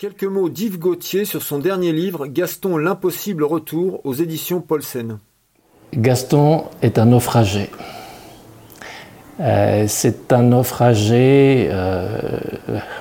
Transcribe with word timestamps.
Quelques 0.00 0.24
mots 0.24 0.48
d'Yves 0.48 0.78
Gauthier 0.78 1.26
sur 1.26 1.42
son 1.42 1.58
dernier 1.58 1.92
livre 1.92 2.26
Gaston 2.26 2.78
l'impossible 2.78 3.44
retour 3.44 4.00
aux 4.04 4.14
éditions 4.14 4.62
Paulsen. 4.62 5.18
Gaston 5.92 6.64
est 6.80 6.98
un 6.98 7.04
naufragé. 7.04 7.68
Euh, 9.40 9.84
c'est 9.88 10.32
un 10.32 10.40
naufragé, 10.40 11.68
euh, 11.70 12.18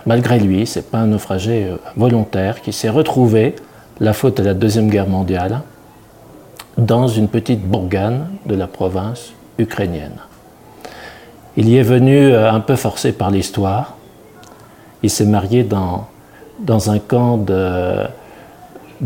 malgré 0.05 0.41
lui, 0.41 0.67
c'est 0.67 0.91
pas 0.91 0.97
un 0.97 1.07
naufragé 1.07 1.67
euh, 1.67 1.77
volontaire 1.95 2.61
qui 2.61 2.73
s'est 2.73 2.89
retrouvé, 2.89 3.55
la 4.01 4.11
faute 4.11 4.35
de 4.35 4.43
la 4.43 4.53
Deuxième 4.53 4.89
Guerre 4.89 5.07
mondiale, 5.07 5.61
dans 6.77 7.07
une 7.07 7.29
petite 7.29 7.61
bourgane 7.61 8.27
de 8.45 8.55
la 8.55 8.67
province 8.67 9.31
ukrainienne. 9.57 10.17
Il 11.55 11.69
y 11.69 11.77
est 11.77 11.81
venu 11.81 12.35
un 12.35 12.59
peu 12.59 12.75
forcé 12.75 13.13
par 13.13 13.31
l'histoire. 13.31 13.95
Il 15.01 15.09
s'est 15.09 15.23
marié 15.23 15.63
dans 15.63 16.09
dans 16.59 16.91
un 16.91 16.99
camp 16.99 17.37
de, 17.37 18.07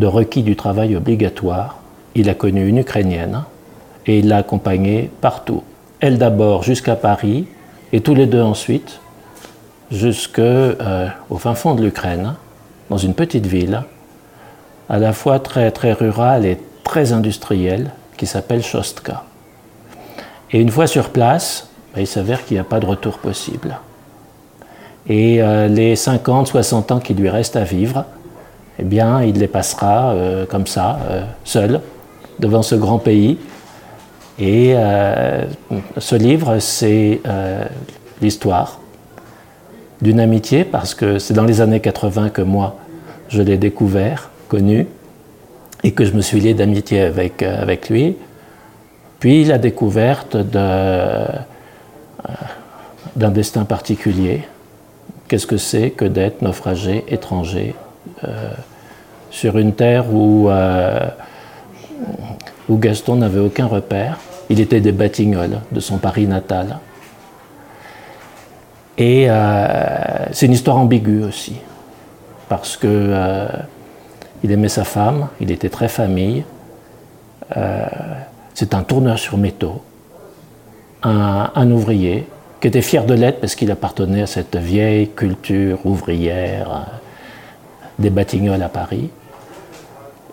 requis 0.06 0.44
du 0.44 0.56
travail 0.56 0.96
obligatoire. 0.96 1.80
Il 2.16 2.30
a 2.30 2.34
connu 2.34 2.68
une 2.68 2.80
Ukrainienne 2.80 3.44
et 4.06 4.20
il 4.20 4.28
l'a 4.28 4.38
accompagnée 4.38 5.10
partout. 5.22 5.64
Elle 6.00 6.18
d'abord 6.18 6.64
jusqu'à 6.64 6.96
Paris 6.96 7.48
et 7.92 8.02
tous 8.02 8.16
les 8.16 8.26
deux 8.26 8.42
ensuite 8.42 9.00
jusqu'au 9.92 10.42
euh, 10.42 11.10
fin 11.38 11.54
fond 11.54 11.76
de 11.76 11.84
l'Ukraine, 11.84 12.34
dans 12.90 12.98
une 12.98 13.14
petite 13.14 13.46
ville, 13.46 13.84
à 14.90 14.98
la 14.98 15.14
fois 15.14 15.40
très, 15.40 15.72
très 15.72 15.94
rurale 15.94 16.46
et 16.46 16.58
très 16.84 17.14
industrielle, 17.14 17.92
qui 18.18 18.26
s'appelle 18.26 18.64
Shostka. 18.64 19.24
Et 20.52 20.60
une 20.60 20.70
fois 20.70 20.88
sur 20.88 21.10
place, 21.10 21.70
ben, 21.94 22.02
il 22.02 22.08
s'avère 22.08 22.44
qu'il 22.46 22.56
n'y 22.56 22.62
a 22.62 22.66
pas 22.66 22.80
de 22.80 22.86
retour 22.86 23.20
possible. 23.20 23.78
Et 25.08 25.42
euh, 25.42 25.68
les 25.68 25.96
50, 25.96 26.48
60 26.48 26.92
ans 26.92 27.00
qui 27.00 27.14
lui 27.14 27.30
restent 27.30 27.56
à 27.58 27.64
vivre, 27.64 28.06
eh 28.80 28.84
bien, 28.84 29.22
il 29.24 29.38
les 29.38 29.48
passera 29.48 30.12
euh, 30.12 30.46
comme 30.46 30.68
ça, 30.68 31.00
euh, 31.10 31.24
seul, 31.44 31.82
devant 32.40 32.64
ce 32.64 32.76
grand 32.76 33.00
pays. 33.00 33.38
Et 34.40 34.74
ce 36.00 36.16
livre, 36.16 36.58
c'est 36.58 37.22
l'histoire 38.20 38.80
d'une 40.02 40.20
amitié, 40.20 40.64
parce 40.64 40.96
que 40.96 41.20
c'est 41.20 41.36
dans 41.36 41.46
les 41.46 41.62
années 41.62 41.80
80 41.80 42.30
que 42.30 42.42
moi, 42.42 42.78
je 43.30 43.44
l'ai 43.44 43.58
découvert, 43.58 44.32
connu, 44.48 44.88
et 45.84 45.92
que 45.92 46.04
je 46.04 46.14
me 46.14 46.22
suis 46.22 46.40
lié 46.40 46.56
d'amitié 46.56 47.02
avec, 47.02 47.44
avec 47.44 47.90
lui. 47.90 48.18
Puis 49.20 49.46
la 49.46 49.60
découverte 49.60 50.36
d'un 50.36 51.46
destin 53.16 53.66
particulier, 53.66 54.48
qu'est-ce 55.34 55.48
que 55.48 55.58
c'est 55.58 55.90
que 55.90 56.06
d'être 56.06 56.44
naufragé, 56.44 57.06
étranger, 57.08 57.74
euh, 58.24 58.52
sur 59.32 59.58
une 59.58 59.74
terre 59.74 60.14
où, 60.14 60.48
euh, 60.48 61.10
où 62.70 62.78
Gaston 62.78 63.16
n'avait 63.16 63.40
aucun 63.40 63.66
repère. 63.66 64.20
Il 64.52 64.60
était 64.60 64.80
des 64.80 64.92
Batignolles, 64.92 65.62
de 65.72 65.80
son 65.80 65.98
Paris 65.98 66.28
natal. 66.28 66.78
Et 69.00 69.26
euh, 69.28 69.98
c'est 70.34 70.46
une 70.46 70.52
histoire 70.52 70.78
ambiguë 70.78 71.24
aussi, 71.24 71.56
parce 72.48 72.78
que 72.78 73.48
il 74.44 74.52
aimait 74.52 74.70
sa 74.70 74.84
femme, 74.84 75.30
il 75.42 75.50
était 75.50 75.70
très 75.70 75.88
famille. 75.88 76.44
c'est 78.54 78.76
un 78.76 78.84
tourneur 78.84 79.18
sur 79.18 79.40
métaux, 79.40 79.82
un, 81.02 81.50
un 81.56 81.72
ouvrier 81.72 82.28
qui 82.64 82.70
était 82.70 82.82
fier 82.82 83.04
de 83.04 83.14
l'être 83.14 83.42
parce 83.42 83.56
qu'il 83.56 83.70
appartenait 83.72 84.22
à 84.22 84.26
cette 84.26 84.56
vieille 84.56 85.10
culture 85.10 85.86
ouvrière 85.86 86.72
euh, 86.72 86.92
des 88.00 88.10
Batignolles 88.10 88.64
à 88.64 88.70
Paris. 88.70 89.10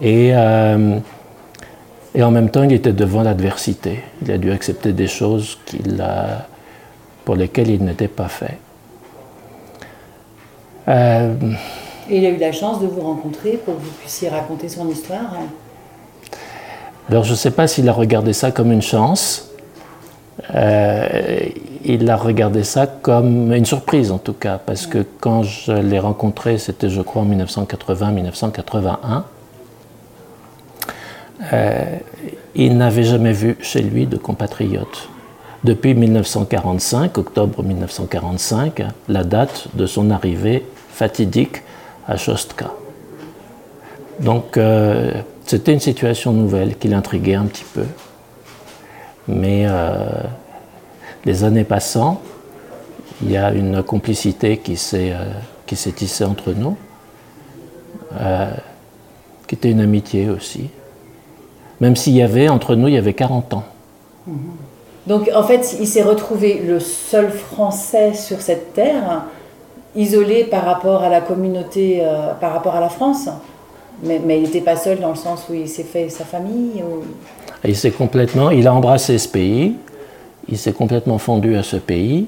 Et, 0.00 0.30
euh, 0.32 1.00
et 2.14 2.22
en 2.22 2.30
même 2.30 2.48
temps, 2.48 2.62
il 2.62 2.72
était 2.72 2.92
devant 2.92 3.24
l'adversité. 3.24 4.04
Il 4.22 4.30
a 4.30 4.38
dû 4.38 4.52
accepter 4.52 4.92
des 4.92 5.08
choses 5.08 5.58
pour 7.24 7.34
lesquelles 7.34 7.70
il 7.70 7.82
n'était 7.82 8.06
pas 8.06 8.28
fait. 8.28 8.58
Euh, 10.86 11.34
et 12.08 12.18
il 12.18 12.26
a 12.26 12.28
eu 12.28 12.36
la 12.36 12.52
chance 12.52 12.80
de 12.80 12.86
vous 12.86 13.00
rencontrer 13.00 13.58
pour 13.64 13.74
que 13.74 13.80
vous 13.80 13.90
puissiez 13.98 14.28
raconter 14.28 14.68
son 14.68 14.88
histoire. 14.88 15.36
Alors 17.08 17.24
je 17.24 17.32
ne 17.32 17.36
sais 17.36 17.50
pas 17.50 17.66
s'il 17.66 17.88
a 17.88 17.92
regardé 17.92 18.32
ça 18.32 18.52
comme 18.52 18.70
une 18.70 18.82
chance. 18.82 19.49
Euh, 20.54 21.48
il 21.84 22.10
a 22.10 22.16
regardé 22.16 22.64
ça 22.64 22.86
comme 22.86 23.52
une 23.52 23.64
surprise 23.64 24.10
en 24.10 24.18
tout 24.18 24.32
cas, 24.32 24.58
parce 24.64 24.86
que 24.86 25.04
quand 25.20 25.42
je 25.42 25.72
l'ai 25.72 25.98
rencontré, 25.98 26.58
c'était 26.58 26.90
je 26.90 27.00
crois 27.02 27.22
en 27.22 27.26
1980-1981, 27.26 29.22
euh, 31.52 31.84
il 32.54 32.76
n'avait 32.76 33.04
jamais 33.04 33.32
vu 33.32 33.56
chez 33.60 33.80
lui 33.80 34.06
de 34.06 34.16
compatriotes. 34.16 35.08
Depuis 35.62 35.94
1945, 35.94 37.18
octobre 37.18 37.62
1945, 37.62 38.82
la 39.08 39.24
date 39.24 39.68
de 39.74 39.86
son 39.86 40.10
arrivée 40.10 40.66
fatidique 40.90 41.62
à 42.08 42.16
Shostka. 42.16 42.72
Donc 44.20 44.56
euh, 44.56 45.12
c'était 45.46 45.72
une 45.72 45.80
situation 45.80 46.32
nouvelle 46.32 46.76
qui 46.76 46.88
l'intriguait 46.88 47.34
un 47.34 47.46
petit 47.46 47.64
peu. 47.74 47.84
Mais 49.28 49.66
euh, 49.66 49.94
les 51.24 51.44
années 51.44 51.64
passant, 51.64 52.20
il 53.22 53.30
y 53.30 53.36
a 53.36 53.52
une 53.52 53.82
complicité 53.82 54.58
qui 54.58 54.76
s'est 54.76 55.12
euh, 55.12 55.92
tissée 55.92 56.24
entre 56.24 56.52
nous, 56.52 56.76
euh, 58.18 58.50
qui 59.46 59.54
était 59.54 59.70
une 59.70 59.80
amitié 59.80 60.30
aussi. 60.30 60.70
Même 61.80 61.96
s'il 61.96 62.14
y 62.14 62.22
avait, 62.22 62.48
entre 62.48 62.74
nous, 62.74 62.88
il 62.88 62.94
y 62.94 62.98
avait 62.98 63.14
40 63.14 63.54
ans. 63.54 63.64
Mhm. 64.26 64.36
Donc 65.06 65.30
en 65.34 65.42
fait, 65.42 65.76
il 65.80 65.86
s'est 65.86 66.02
retrouvé 66.02 66.62
le 66.64 66.78
seul 66.78 67.30
Français 67.30 68.14
sur 68.14 68.42
cette 68.42 68.74
terre, 68.74 69.24
isolé 69.96 70.44
par 70.44 70.64
rapport 70.64 71.02
à 71.02 71.08
la 71.08 71.20
communauté, 71.20 72.06
par 72.38 72.52
rapport 72.52 72.76
à 72.76 72.80
la 72.80 72.90
France. 72.90 73.28
Mais 74.02 74.20
il 74.36 74.42
n'était 74.42 74.60
pas 74.60 74.76
seul 74.76 75.00
dans 75.00 75.08
le 75.08 75.16
sens 75.16 75.46
où 75.48 75.54
il 75.54 75.68
s'est 75.68 75.84
fait 75.84 76.10
sa 76.10 76.24
famille 76.24 76.84
il 77.64 77.76
s'est 77.76 77.90
complètement, 77.90 78.50
il 78.50 78.66
a 78.66 78.74
embrassé 78.74 79.18
ce 79.18 79.28
pays, 79.28 79.74
il 80.48 80.58
s'est 80.58 80.72
complètement 80.72 81.18
fondu 81.18 81.56
à 81.56 81.62
ce 81.62 81.76
pays. 81.76 82.26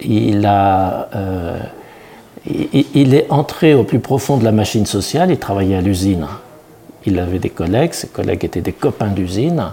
Il 0.00 0.46
a, 0.46 1.08
euh, 1.14 1.58
il, 2.94 3.14
est 3.14 3.30
entré 3.30 3.74
au 3.74 3.84
plus 3.84 3.98
profond 3.98 4.36
de 4.36 4.44
la 4.44 4.52
machine 4.52 4.86
sociale. 4.86 5.30
Il 5.30 5.38
travaillait 5.38 5.76
à 5.76 5.80
l'usine. 5.80 6.26
Il 7.04 7.18
avait 7.18 7.38
des 7.38 7.50
collègues. 7.50 7.92
Ses 7.92 8.08
collègues 8.08 8.44
étaient 8.44 8.60
des 8.60 8.72
copains 8.72 9.08
d'usine. 9.08 9.72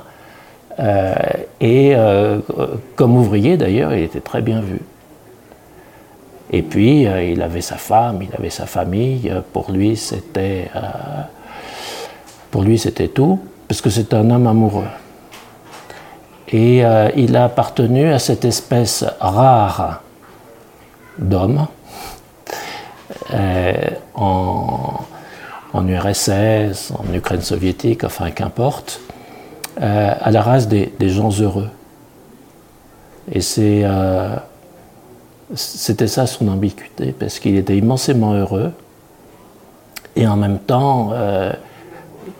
Euh, 0.80 1.16
et 1.62 1.96
euh, 1.96 2.40
comme 2.96 3.16
ouvrier 3.16 3.56
d'ailleurs, 3.56 3.94
il 3.94 4.04
était 4.04 4.20
très 4.20 4.42
bien 4.42 4.60
vu. 4.60 4.82
Et 6.52 6.62
puis, 6.62 7.04
il 7.04 7.42
avait 7.42 7.62
sa 7.62 7.76
femme, 7.76 8.20
il 8.22 8.36
avait 8.38 8.52
sa 8.52 8.66
famille. 8.66 9.34
Pour 9.52 9.72
lui, 9.72 9.96
c'était, 9.96 10.70
pour 12.52 12.62
lui, 12.62 12.78
c'était 12.78 13.08
tout 13.08 13.40
parce 13.68 13.82
que 13.82 13.90
c'est 13.90 14.14
un 14.14 14.30
homme 14.30 14.48
amoureux. 14.48 14.88
Et 16.50 16.86
euh, 16.86 17.10
il 17.16 17.36
a 17.36 17.46
appartenu 17.46 18.12
à 18.14 18.20
cette 18.20 18.46
espèce 18.46 19.04
rare 19.20 20.04
d'hommes 21.18 21.68
euh, 23.34 23.74
en, 24.14 25.00
URSS, 25.88 26.92
en 26.92 27.14
Ukraine 27.14 27.42
soviétique, 27.42 28.04
enfin 28.04 28.30
qu'importe, 28.32 29.02
euh, 29.82 30.14
à 30.20 30.32
la 30.32 30.42
race 30.42 30.68
des, 30.68 30.92
gens 31.02 31.32
heureux. 31.40 31.70
Et 33.32 33.42
c'était 33.42 33.98
ça 36.08 36.28
son 36.28 36.48
ambiguïté, 36.48 37.14
parce 37.18 37.40
qu'il 37.40 37.58
était 37.58 37.76
immensément 37.76 38.34
heureux, 38.34 38.72
et 40.16 40.28
en 40.28 40.38
même 40.38 40.60
temps, 40.60 41.12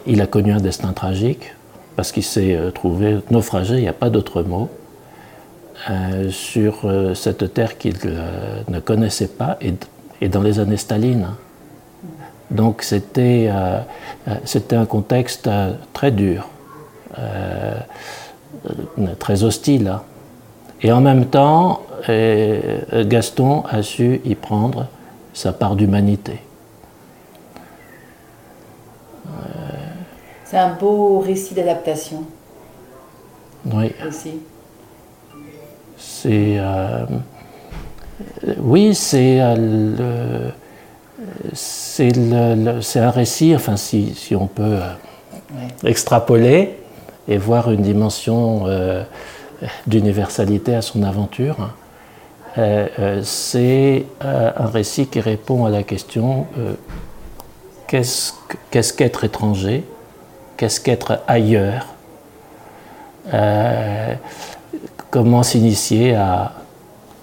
il 0.08 0.22
a 0.22 0.28
connu 0.28 0.52
un 0.52 0.60
destin 0.60 0.94
tragique 0.94 1.54
parce 1.96 2.12
qu'il 2.12 2.24
s'est 2.24 2.56
euh, 2.56 2.72
trouvé 2.72 3.20
naufragé, 3.32 3.76
il 3.76 3.82
n'y 3.82 3.88
a 3.88 3.94
pas 3.94 4.10
d'autre 4.10 4.44
mot, 4.44 4.70
euh, 5.90 6.30
sur 6.30 6.82
euh, 6.84 7.14
cette 7.14 7.54
terre 7.54 7.78
qu'il 7.78 7.96
ne 8.68 8.80
connaissait 8.80 9.28
pas 9.28 9.58
et, 9.62 10.30
dans 10.30 10.42
les 10.42 10.60
années 10.60 10.78
Staline. 10.78 11.28
Donc 12.52 12.84
c'était 12.84 13.50
un 13.50 14.86
contexte 14.86 15.50
très 15.94 16.12
dur, 16.12 16.48
très 19.20 19.44
hostile. 19.44 19.98
Et 20.82 20.92
en 20.92 21.02
même 21.02 21.26
temps, 21.26 21.82
Gaston 22.08 23.64
a 23.70 23.82
su 23.82 24.22
y 24.24 24.36
prendre 24.36 24.88
sa 25.34 25.54
part 25.54 25.76
d'humanité. 25.76 26.40
C'est 30.46 30.58
un 30.58 30.74
beau 30.74 31.20
récit 31.20 31.56
d'adaptation. 31.56 32.24
Oui. 33.66 33.92
C'est. 35.98 36.60
Euh, 36.60 37.06
oui, 38.60 38.94
c'est. 38.94 39.40
Euh, 39.42 40.50
c'est 41.54 42.12
un 42.12 43.10
récit, 43.10 43.56
enfin 43.56 43.78
si, 43.78 44.14
si 44.16 44.36
on 44.36 44.48
peut 44.48 44.80
extrapoler 45.84 46.78
et 47.28 47.38
voir 47.38 47.72
une 47.72 47.82
dimension 47.82 48.66
d'universalité 49.88 50.76
à 50.76 50.82
son 50.82 51.04
aventure, 51.04 51.74
c'est 53.24 54.06
un 54.22 54.66
récit 54.66 55.08
qui 55.08 55.22
répond 55.22 55.66
à 55.66 55.70
la 55.70 55.84
question 55.84 56.48
qu'est-ce 57.88 58.94
qu'être 58.94 59.24
étranger, 59.24 59.84
qu'est-ce 60.58 60.80
qu'être 60.80 61.20
ailleurs, 61.28 61.88
euh, 63.34 64.14
comment 65.10 65.44
s'initier 65.44 66.16
à, 66.16 66.54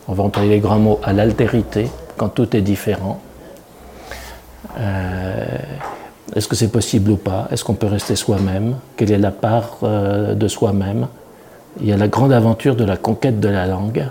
on 0.09 0.15
va 0.15 0.25
employer 0.25 0.51
les 0.51 0.61
grands 0.61 0.79
mots, 0.79 1.01
à 1.03 1.13
l'altérité 1.13 1.89
quand 2.17 2.29
tout 2.29 2.57
est 2.57 2.61
différent. 2.61 3.21
Euh, 4.79 5.47
est-ce 6.35 6.49
que 6.49 6.57
c'est 6.57 6.73
possible 6.73 7.11
ou 7.11 7.17
pas? 7.17 7.49
Est-ce 7.51 7.65
qu'on 7.65 7.75
peut 7.75 7.87
rester 7.87 8.17
soi-même? 8.17 8.77
Quelle 8.97 9.13
est 9.13 9.19
la 9.19 9.31
part 9.31 9.79
euh, 9.83 10.35
de 10.35 10.49
soi-même? 10.49 11.09
Il 11.81 11.87
y 11.87 11.93
a 11.93 11.97
la 11.97 12.09
grande 12.09 12.33
aventure 12.33 12.77
de 12.77 12.85
la 12.85 12.97
conquête 12.97 13.41
de 13.41 13.49
la 13.49 13.67
langue. 13.67 14.07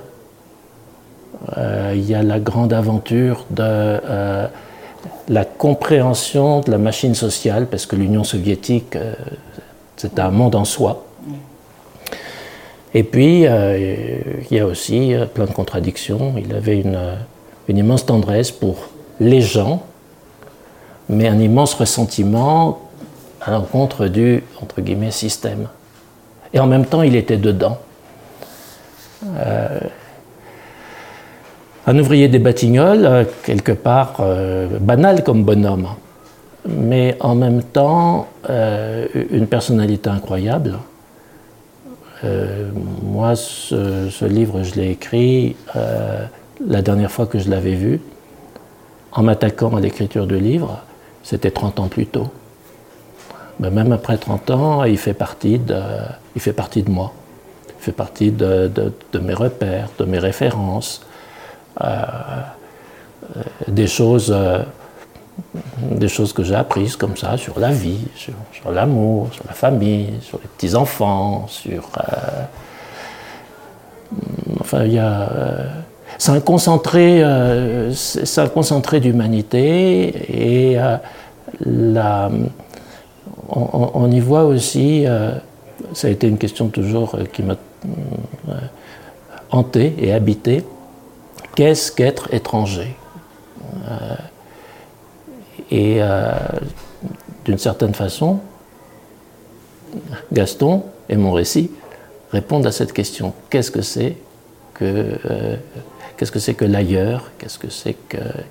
il 1.93 2.09
y 2.09 2.15
a 2.15 2.23
la 2.23 2.39
grande 2.39 2.73
aventure 2.73 3.45
de 3.49 3.99
la 5.27 5.45
compréhension 5.45 6.61
de 6.61 6.71
la 6.71 6.77
machine 6.77 7.15
sociale, 7.15 7.67
parce 7.67 7.85
que 7.85 7.95
l'Union 7.95 8.23
soviétique, 8.23 8.95
euh, 8.95 9.13
c'est 9.97 10.19
un 10.19 10.31
monde 10.31 10.55
en 10.55 10.65
soi. 10.65 11.05
Et 12.93 13.03
puis, 13.03 13.47
euh, 13.47 13.99
il 14.49 14.57
y 14.57 14.59
a 14.59 14.65
aussi 14.65 15.13
euh, 15.13 15.25
plein 15.25 15.45
de 15.45 15.51
contradictions. 15.51 16.33
Il 16.37 16.53
avait 16.53 16.81
une, 16.81 16.97
immense 17.69 18.05
tendresse 18.05 18.51
pour 18.51 18.89
les 19.21 19.41
gens, 19.41 19.83
mais 21.07 21.27
un 21.29 21.39
immense 21.39 21.73
ressentiment 21.73 22.81
à 23.39 23.51
l'encontre 23.51 24.07
du, 24.07 24.43
entre 24.61 24.81
guillemets, 24.81 25.11
système. 25.11 25.69
Et 26.53 26.59
en 26.59 26.67
même 26.67 26.85
temps, 26.85 27.01
il 27.01 27.15
était 27.15 27.37
dedans 27.37 27.77
un 31.87 31.97
ouvrier 31.97 32.27
des 32.27 32.39
Batignolles, 32.39 33.05
euh, 33.05 33.23
quelque 33.43 33.71
part 33.71 34.17
euh, 34.19 34.79
banal 34.79 35.23
comme 35.23 35.43
bonhomme, 35.43 35.87
mais 36.67 37.17
en 37.19 37.35
même 37.35 37.63
temps 37.63 38.27
euh, 38.49 39.07
une 39.31 39.47
personnalité 39.47 40.09
incroyable. 40.09 40.77
moi, 43.03 43.35
ce, 43.35 44.25
livre, 44.25 44.61
je 44.61 44.75
l'ai 44.75 44.91
écrit 44.91 45.55
la 45.73 46.81
dernière 46.83 47.09
fois 47.09 47.25
que 47.25 47.39
je 47.39 47.49
l'avais 47.49 47.73
vu, 47.73 47.99
en 49.11 49.23
m'attaquant 49.23 49.75
à 49.75 49.79
l'écriture 49.79 50.27
de 50.27 50.35
livre, 50.35 50.83
c'était 51.23 51.49
30 51.49 51.79
ans 51.79 51.87
plus 51.87 52.05
tôt. 52.05 52.29
Mais 53.59 53.71
même 53.71 53.91
après 53.91 54.19
30 54.19 54.51
ans, 54.51 54.83
il 54.83 54.99
fait 54.99 55.15
partie 55.15 55.57
de, 55.57 55.81
il 56.35 56.41
fait 56.41 56.53
partie 56.53 56.83
de 56.83 56.91
moi. 56.91 57.11
Il 57.79 57.83
fait 57.85 57.91
partie 57.91 58.29
de 58.29 58.69
mes 59.19 59.33
repères, 59.33 59.89
de 59.97 60.05
mes 60.05 60.19
références, 60.19 61.01
des 63.67 63.87
choses 63.87 64.31
euh, 64.35 64.63
des 65.81 66.07
choses 66.07 66.33
que 66.33 66.43
j'ai 66.43 66.55
apprises 66.55 66.95
comme 66.95 67.17
ça 67.17 67.37
sur 67.37 67.59
la 67.59 67.71
vie, 67.71 67.99
sur, 68.15 68.71
l'amour, 68.71 69.29
sur 69.31 69.43
la 69.47 69.53
famille, 69.53 70.09
sur 70.21 70.39
les 70.39 70.47
petits-enfants, 70.47 71.47
sur... 71.47 71.89
enfin, 74.59 74.83
il 74.83 74.93
y 74.93 74.99
a... 74.99 75.29
c'est 76.17 76.31
un 76.31 76.41
concentré, 76.41 77.23
c'est 77.93 78.41
un 78.41 78.49
concentré 78.49 78.99
d'humanité 78.99 80.73
et 80.73 80.77
la, 81.65 82.29
on, 83.49 84.11
y 84.11 84.19
voit 84.19 84.43
aussi, 84.43 85.05
ça 85.93 86.07
a 86.07 86.11
été 86.11 86.27
une 86.27 86.37
question 86.37 86.67
toujours 86.67 87.17
qui 87.33 87.41
m'a 87.41 87.55
hanté 89.49 89.95
et 89.99 90.13
habité, 90.13 90.63
qu'est-ce 91.55 91.91
qu'être 91.91 92.33
étranger? 92.33 92.95
Euh, 93.89 94.15
Et 95.71 96.01
euh, 96.01 96.33
d'une 97.45 97.57
certaine 97.57 97.93
façon, 97.93 98.39
Gaston 100.33 100.83
et 101.07 101.15
mon 101.15 101.31
récit 101.31 101.71
répondent 102.31 102.67
à 102.67 102.71
cette 102.71 102.91
question. 102.91 103.33
Qu'est-ce 103.49 103.71
que 103.71 103.81
c'est 103.81 104.17
que, 104.73 105.17
euh, 105.25 105.55
qu'est-ce 106.17 106.31
que, 106.31 106.39
c'est 106.39 106.55
que 106.55 106.65
l'ailleurs? 106.65 107.31
Qu'est-ce 107.37 107.57
que 107.57 107.69
c'est 107.69 107.95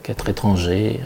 qu'être 0.02 0.28
étranger? 0.28 1.00